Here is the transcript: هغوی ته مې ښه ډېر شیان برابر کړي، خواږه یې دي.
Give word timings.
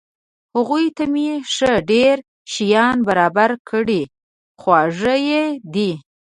هغوی 0.55 0.85
ته 0.97 1.03
مې 1.13 1.29
ښه 1.53 1.71
ډېر 1.91 2.15
شیان 2.51 2.97
برابر 3.07 3.51
کړي، 3.69 4.03
خواږه 4.59 5.15
یې 5.29 5.43
دي. 5.73 5.91